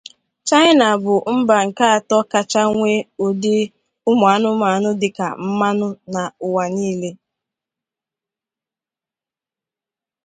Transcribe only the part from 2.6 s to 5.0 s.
nwee ụdị ụmụanụmanụ